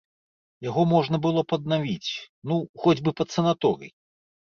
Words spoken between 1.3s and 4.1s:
б аднавіць, ну, хоць бы пад санаторый.